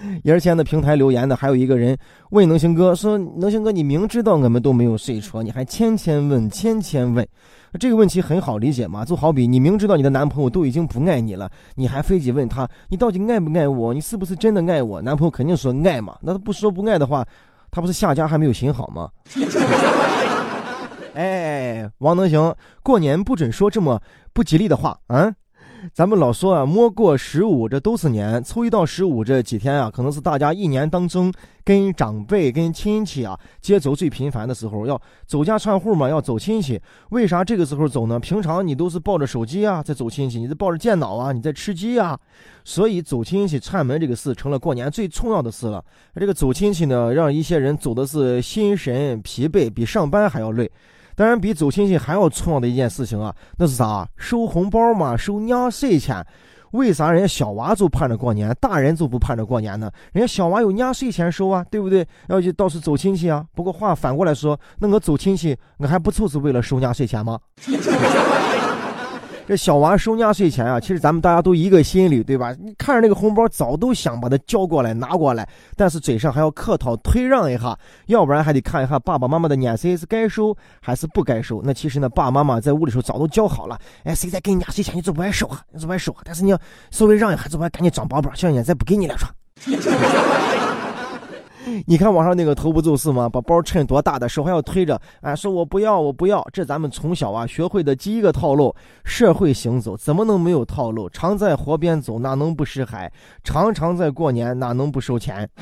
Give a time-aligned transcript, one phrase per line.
[0.24, 1.96] 眼前的平台留言的还有一个人
[2.30, 7.26] 问能行哥说：“能行哥，你明知道我们都没有睡着，你还天天问，天天问。”
[7.78, 13.92] 这个问题很好理解嘛，就好比你明知道你的男朋友都已经不爱你了，你还非得问他你到底爱不爱我？
[13.92, 15.02] 你是不是真的爱我？
[15.02, 17.26] 男朋友肯定说爱嘛，那他不说不爱的话，
[17.70, 19.10] 他不是下家还没有寻好吗？
[21.14, 24.00] 哎，王能行，过年不准说这么
[24.32, 25.30] 不吉利的话啊！
[25.94, 31.32] 咱们老说啊，摸过十五这都是年，初一到十五这几天啊，可能是大家一年当中
[31.64, 36.80] 跟长辈、跟亲戚啊接走最频繁的时候，要走家串户嘛，要走亲戚。
[37.10, 38.18] 为啥这个时候走呢？
[38.18, 42.18] 平常你都是抱着手机啊在走亲戚，你在抱着电脑啊，你在吃鸡啊，
[42.64, 45.84] 所以走亲戚串门这个事成了过年最重要的事了。
[46.14, 50.70] 这个走亲戚呢，让一些人走的是心神疲惫，比上班还要累。
[51.18, 54.08] 当然，比走亲戚还要重要的一件事情啊，那是啥？
[54.16, 56.24] 收红包嘛，收压岁钱。
[56.70, 59.90] 为啥人家小娃就盼着过年，大人就不盼着过年呢？
[60.12, 62.06] 人家小娃有压岁钱收啊，对不对？
[62.28, 63.44] 要去到处走亲戚啊。
[63.52, 67.36] 不过话反过来说，那我走亲戚，我还不就是为了收压岁钱吗？
[69.48, 72.54] 这小娃收压岁钱啊，其实咱们大家都一个心理，对吧？
[72.62, 77.74] 你看着那个红包，早都想把它交过来拿过来，但是嘴上还要客套推让一下，
[78.08, 81.62] 要不然还得看一下爸爸妈妈的眼色是该收还是不该收。
[81.64, 86.14] 那其实呢，爸爸妈妈在屋里时候早都教好了，哎，谁再给你压岁钱，你就不爱收啊，你就不爱收。
[86.24, 89.26] 但是你要稍微让一下，就爱赶紧装包包，小人再不给你了说。
[91.86, 93.28] 你看网上那个头不就是吗？
[93.28, 96.46] 把包趁多大的手还要推着，哎，说我不要，我不要。
[96.52, 98.74] 这咱们从小啊学会的第一个套路，
[99.04, 101.08] 社会行走怎么能没有套路？
[101.10, 103.10] 常在河边走，哪能不识海？
[103.42, 105.48] 常常在过年，哪能不收钱？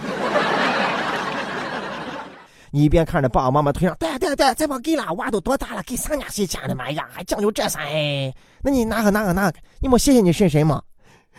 [2.73, 7.07] 你一边看着爸爸妈妈推上，对对对，再不给了，娃都多大了，给啥压岁钱的嘛哎呀？
[7.11, 7.81] 还讲究这啥？
[7.81, 10.83] 哎，那你拿个拿个拿个，你莫谢谢你婶婶吗？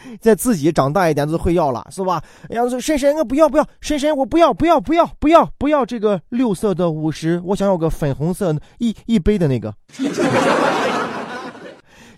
[0.22, 2.22] 在自己长大一点就会要了，是吧？
[2.50, 9.74] 哎呀，婶婶，我不要不要，婶婶，我不要不要不要不要不要这个六色的五十，我想要个粉红色一一杯的那个。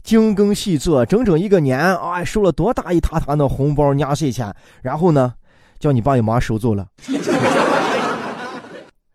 [0.01, 4.51] 精耕细作整整一个年，哎，收了多大一沓沓的红包压岁钱，
[4.81, 5.33] 然后呢，
[5.77, 6.87] 叫你爸你妈收走了。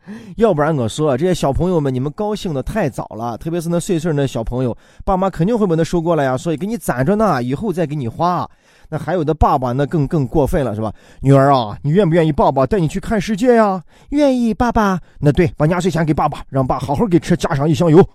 [0.37, 8.49] 要不然我说这些小朋友们，你们高兴的太早了，特别是那岁数那小朋友，爸妈肯定会把他收过来呀，所以给你攒着呢，以后再给你花。
[8.91, 10.93] 那还有的爸爸那更更过分了，是吧？
[11.21, 13.83] 女儿啊，你愿不愿意爸爸带你去看世界呀？
[14.11, 15.01] 愿意，爸爸。
[15.19, 18.07] 那对，把压岁钱给爸爸，让爸好好给车加上一箱油。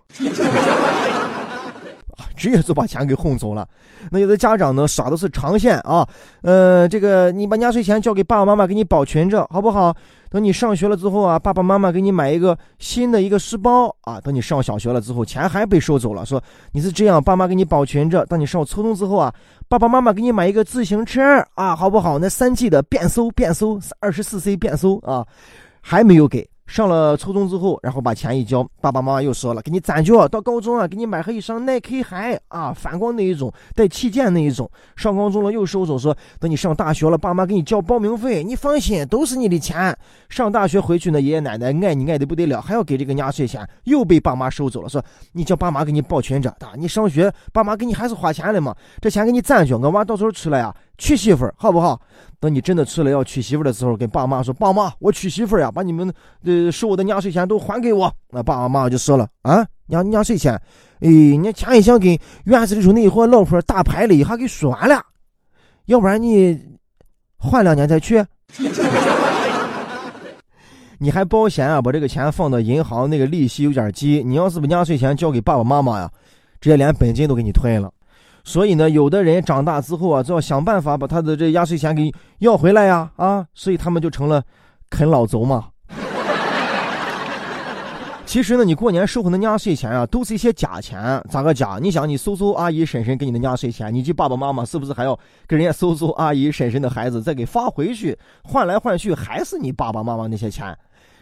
[2.36, 3.68] 直接就把钱给轰走了。
[4.10, 6.08] 那有的家长呢，耍的是长线啊，
[6.42, 9.94] 呃，这个你把压岁钱交给爸爸妈妈，给你保存着，好不好？
[10.30, 14.22] 等你上学了之后啊，爸爸妈妈给你买一个新的一个书包啊。
[14.22, 16.42] 等你上小学了之后，钱还被收走了，说
[16.72, 18.26] 你是这样，爸妈给你保存着。
[18.28, 19.34] 等你上初中之后啊，
[19.68, 21.22] 爸爸妈妈给你买一个自行车
[21.56, 22.20] 啊，好不好？
[22.20, 25.26] 那三 G 的变搜变搜，二十四 C 变搜啊，
[25.82, 26.48] 还没有给。
[26.70, 34.70] 上了初中之后，然后把钱一交，爸爸妈妈又说了，给你攒着，到高中啊，给你买上一双耐克鞋啊，反光那一种，带气垫那一种。
[34.96, 39.98] 上高中了又收走，说等你上大学了，爸妈给你交报名费，你放心，都是你的钱。
[40.30, 50.76] 上大学回去呢，爷爷奶奶爱你爱的不得了，还要给这个压岁钱，又被爸妈收走了，说你叫爸妈给你保存着，你上学爸妈给你还是花钱的嘛，这钱给你攒着，我娃到时候出来啊。
[51.00, 52.00] 娶媳妇儿好不好？
[52.40, 60.54] 等你真的出来要娶媳妇儿的时候，跟爸妈说：“爸妈，我娶媳妇儿呀，把你们呃收我的压岁钱都还给我。”那爸爸妈妈就说了：“啊，压压岁钱，
[61.00, 65.02] 哎，你前一想跟院子里头那伙老婆打牌了一下给输完了，
[65.86, 66.58] 要不然你
[67.38, 68.24] 缓两年再去。
[71.00, 71.82] 你还保险啊？
[71.82, 74.22] 把这个钱放到银行，那个利息有点低。
[74.24, 76.12] 你要是把压岁钱交给爸爸妈妈呀，
[76.62, 77.92] 直接连本金都给你退了。”
[78.44, 84.44] 所以呢，有的人长大之后啊，就要想办法把他的这压岁钱给要回来呀，啊，所以他们就成了
[84.90, 85.70] 啃老族嘛。
[88.26, 91.00] 其实呢，你过年收回的压岁钱啊，都是一些假钱。
[91.32, 91.80] 咋个假？
[91.82, 98.16] 你想，你叔叔阿姨婶婶给你的压岁钱，你这爸爸妈妈是不是还要跟人家叔叔阿姨婶婶的孩子再给发回去？
[98.44, 100.78] 换来换去还是你爸爸妈妈那些钱。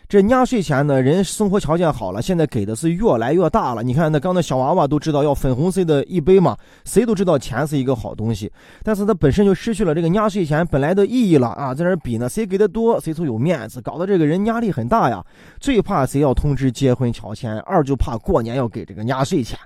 [0.09, 3.83] 这压岁钱呢，人生活条件好了，现在给的是越来越大了。
[3.83, 6.55] 你看，那刚才小娃娃都知道要粉红色的一杯嘛，
[6.85, 8.49] 谁都知道钱是一个好东西，
[8.83, 11.73] 但是它本身就失去了这个压岁钱本来的意义了啊！
[11.73, 15.21] 在这比呢，谁给的多，谁就有面子，搞得这个人压力很大呀。
[15.59, 19.59] 最怕谁要通知结婚乔迁，二就怕过年要给这个压岁钱。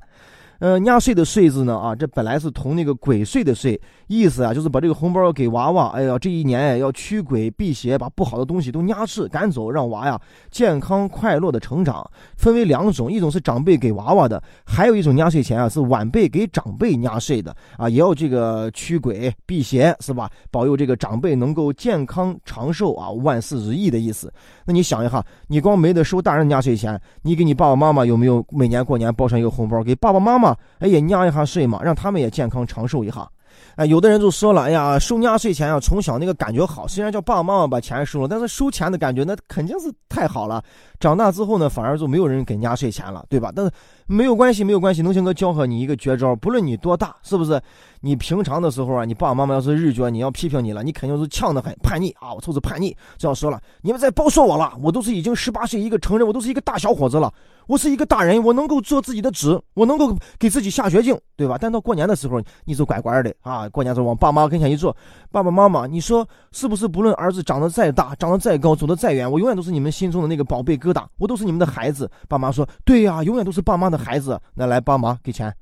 [0.61, 10.21] 呃，压岁的岁字呢啊，这本来是同那个鬼祟的祟，意思啊就是把这个红包给娃娃，哎呀，这一年要驱鬼辟邪，把不好的东西都压制赶走，让娃呀
[10.51, 12.07] 健康快乐的成长。
[12.37, 20.29] 分为两种，一种是长辈给娃娃的，还有一种压岁钱啊是晚辈给长辈压岁的啊，也要这个驱鬼辟邪是吧？
[20.51, 24.31] 保佑这个长辈能够健康长寿啊，万事如意的意思。
[24.63, 30.50] 那你想一下，你光没得收大人压岁钱，你给你爸爸妈妈有没有每年过年包上一个红包给爸爸妈妈？
[30.79, 33.27] 哎也压一下税嘛，让他们也健康长寿一下。
[33.75, 40.63] 哎，有的人就说了，哎呀，收压岁钱啊，从小那个感觉好，虽然叫爸爸妈妈把钱收了，但是收钱的感觉那肯定是太好了。
[40.99, 43.51] 长大之后呢，反而就没有人给压岁钱了，对吧？
[43.55, 43.71] 但是
[44.07, 47.61] 没有关系，没有关系，能行哥教和你一个绝招，不论你多大，是不是？
[48.03, 52.33] 你平常的时候啊，你爸爸妈妈要是日觉你要批评你了，你肯定是呛得很，叛逆啊！
[52.33, 57.31] 我就是叛逆，这样说了，你们再别说我了，我都是已经十八岁一个成人，我都是一个大小伙子了，
[57.67, 61.59] 我是一个大人，我能够做自己的主，我能够给自己下决定，对吧？
[61.61, 64.95] 但到过年的时候，你就乖乖的啊，过年时候往爸妈跟前一坐，
[65.31, 66.87] 爸爸妈妈，你说是不是？
[66.87, 72.09] 不论儿子长得再大，长得再高，走得再远，我永远都是你们心中的那个宝贝疙瘩，我都是你们的孩子。
[72.27, 74.39] 爸妈说，对呀，永远都是爸妈那孩子。
[74.55, 75.53] 那来，帮忙给钱，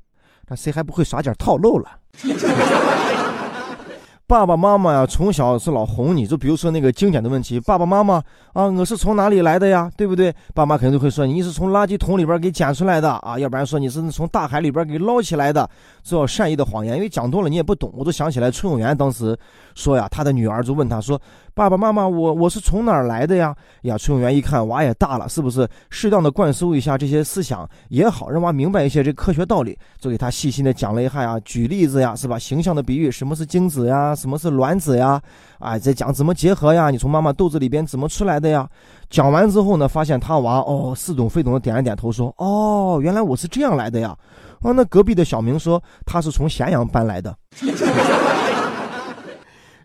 [0.47, 1.89] 那谁还不会耍点套路了？
[4.27, 8.21] 爸爸妈妈呀，从小是老哄你，就比如说那个经典的问题，爸爸妈妈
[8.53, 9.89] 啊，我是从哪里来的呀？
[9.97, 10.31] 对不对？
[10.53, 15.67] 爸妈肯定会说你是从垃圾桶里边给捡出来的啊，要不然说你是从大海里边给捞起来的，
[16.09, 17.93] 做善意的谎言，因为讲多了你也不懂。
[17.95, 19.37] 我都想起来崔永元当时
[19.75, 21.19] 说呀，他的女儿就问他说。
[21.55, 23.53] 爸爸妈妈，我我是从哪儿来的呀？
[23.81, 29.77] 呀，崔永元一看娃也大了，是不是适当的灌输一下这些思想也好，让娃明白一些这科学道理？
[29.99, 32.39] 就给他细心的讲了一下呀，举例子呀，是吧？
[32.39, 34.15] 形象的比喻，什么是精子呀？
[34.15, 35.21] 什么是卵子呀？
[35.59, 36.89] 啊，在讲怎么结合呀？
[36.89, 38.65] 你从妈妈肚子里边怎么出来的呀？
[39.09, 44.15] 讲完之后呢，发现他娃哦似懂非懂的点了点头，说哦，原来我是这样来的呀。
[44.61, 47.35] 哦，那隔壁的小明说他是从咸阳搬来的。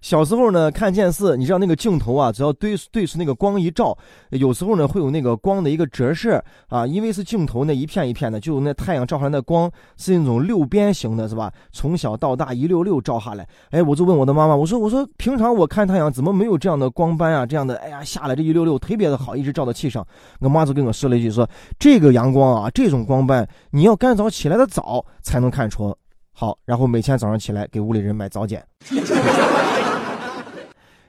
[0.04, 3.96] 小时候呢，看电视，你知道那个镜头啊，只要对对出那个光一照，
[4.32, 11.50] 有时候呢会有那个光的一个折射啊，因为是镜头那一片一片的，就那太阳照下来的光是那种六边形的，是吧？
[11.72, 17.46] 从小到大一溜溜照下来，哎，我就问我的妈妈，我说我说平常我看太阳怎么没有这样的光斑啊？
[17.46, 20.06] 这样的，哎呀，下来这一溜溜特别的好，一直照到气上。
[20.40, 21.48] 我妈就跟我说了一句，说
[21.78, 25.96] 这个阳光啊，这种光斑，你要干早起来的早才能看出
[26.34, 28.62] 好，然后每天早上起来给屋里人买早点。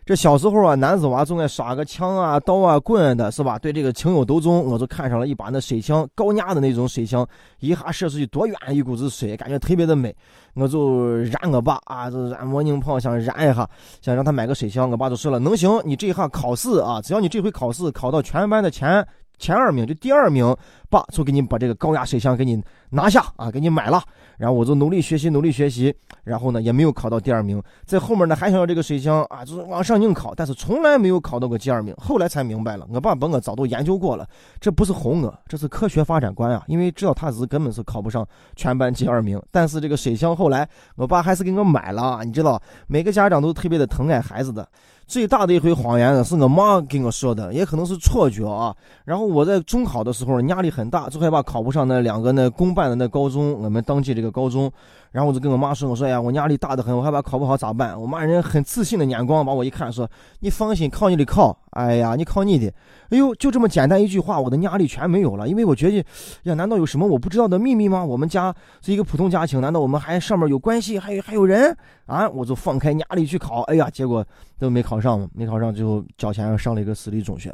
[0.05, 3.57] 这小时候啊，男子娃总爱耍个枪啊、刀啊、棍的，是吧？
[3.57, 7.27] 对这个情有独钟，我就看上了一把那水枪，高压的那种水枪，
[7.59, 10.15] 一哈射出去多远一股子水，感觉特别的美。
[10.53, 13.67] 我就燃我爸啊，就燃模拧炮，想燃一下，
[13.99, 14.91] 想让他买个水枪。
[14.91, 19.03] 我爸就说了，能行，你这一下考试啊，只要你这回考试考到全班的前
[19.37, 20.55] 前二名，就第二名，
[20.89, 24.01] 爸就给你把这个高压水枪给你拿下啊，给你买了。
[24.37, 25.95] 然后我就努力学习，努力学习，
[26.25, 31.95] 然后呢也没有考到第二名，在后面呢还想要这个水枪啊，就是往上硬考，但是从来没有考到过第二名。
[31.97, 34.27] 后来才明白了，我爸把我早都研究过了，
[34.59, 36.63] 这不是哄我，这是科学发展观啊。
[36.67, 38.27] 因为知道他是根本是考不上
[38.57, 40.67] 全班第二名，但是这个水枪后来
[40.97, 42.21] 我爸还是给我买了。
[42.25, 44.67] 你知道，每个家长都特别的疼爱孩子的。
[45.07, 48.75] 最大的一回谎言呢，是我妈跟我说的，也可能是错觉啊。
[49.03, 54.71] 然后我在中考的时候压力很大，就害怕考不上那两个那公办的那高中，我们当地这个高中。
[55.11, 60.09] 然后我就跟我妈说：“我说呀，我压力大的很，我害怕考不好咋办？”我妈人很自信的眼光把我一看，说
[60.41, 61.57] ：“你放心，靠你的靠。
[61.75, 62.73] 哎呀，你考你的。
[63.09, 65.47] 哎呦，就这么简单一句话，我的压力全没有了。
[65.47, 66.05] 因为我觉得，
[66.43, 68.03] 呀，难道有什么我不知道的秘密吗？
[68.03, 72.29] 我们家是一个普通家庭，难道我们还上面有关系，还有还有人啊？
[72.29, 73.61] 我就放开压力去考。
[73.63, 74.25] 哎呀，结果
[74.57, 77.53] 都没考上，没考上，最后交钱上了一个私立中学。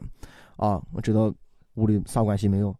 [0.56, 1.34] 啊，我知道
[1.74, 2.76] 屋里啥关系没有。”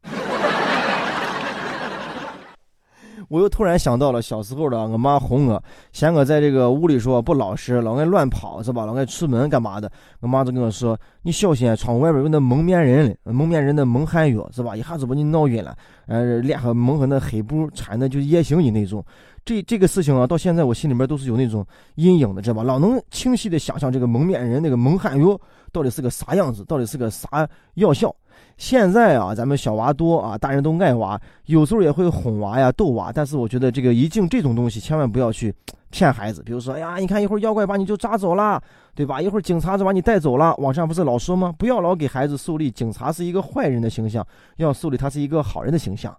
[3.32, 8.86] 我又突然想到了小时候的我妈哄我，嫌我在这个屋里说不老实，老爱乱跑是吧？
[8.86, 9.90] 老爱出门干嘛的？
[10.20, 14.76] 我妈就跟我说：“你小心，窗外边有那蒙面人嘞，蒙面人的蒙汗药是吧？
[14.76, 15.74] 一下子把你闹晕了，
[16.08, 19.02] 呃，脸上蒙上那黑布，穿的就夜行衣那种。
[19.46, 22.64] 这这个事情啊，到现在我心里面都是有那种阴影的，知道吧？
[22.64, 25.40] 老能清晰的想象这个蒙面人那个蒙汗药
[25.72, 28.14] 到底是个啥样子，到底是个啥药效。”
[28.62, 33.12] 现在啊，咱们小娃多啊，大人都爱娃，有时候也会哄娃呀、逗娃。
[33.12, 35.52] 但是我觉得这个一境这种东西，千万不要去
[35.90, 36.44] 骗孩子。
[36.44, 38.62] 比如说，哎呀，你看一会儿妖怪把你就抓走了，
[38.94, 39.20] 对吧？
[39.20, 40.56] 一会儿警察就把你带走了。
[40.58, 41.52] 网上不是老说吗？
[41.58, 44.24] 不要老给孩子树立警察是一个坏人的形象，
[44.58, 46.16] 要树立他是一个好人的形象。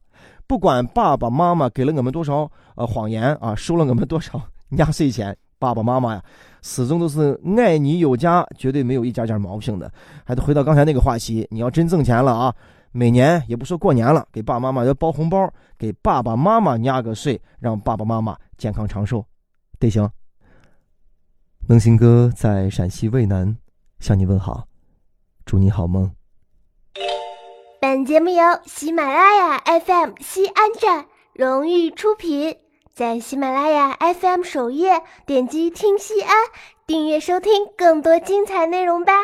[0.49, 5.37] 不管爸爸妈妈给了我们多少呃谎言啊，收了我们多少压岁钱。
[5.62, 6.25] 爸爸妈妈呀，
[6.61, 9.88] 始终都是爱你有加，绝对没有一点点毛病的。
[10.25, 12.52] 还得回到刚才那个话题，你要真挣钱了啊，
[12.90, 19.25] 每年也不说过年了，给爸爸妈妈要包红包，给爸爸妈妈压个岁，让爸爸妈妈健康长寿，
[19.78, 20.11] 得行。
[21.69, 23.57] 能行哥在陕西渭南
[24.00, 24.66] 向你问好，
[25.47, 26.11] 祝你好梦。
[27.81, 32.57] 本节目由喜马拉雅 FM 西安站荣誉出品，
[32.95, 36.37] 在喜马拉雅 FM 首页点击听西安，
[36.87, 39.15] 订阅收听更多精彩内容吧。